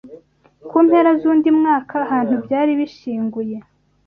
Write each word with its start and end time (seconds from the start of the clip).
ku 0.69 0.77
mpera 0.85 1.09
z’undi 1.21 1.49
mwaka 1.59 1.93
ahantu 2.05 2.33
byari 2.45 2.71
bishyinguye 2.79 3.57